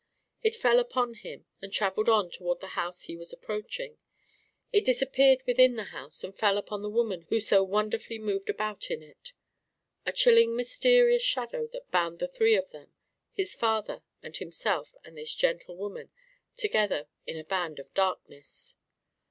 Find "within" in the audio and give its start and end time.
5.45-5.75